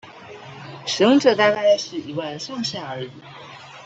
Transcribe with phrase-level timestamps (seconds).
[0.83, 3.11] 使用者大概是一萬上下而已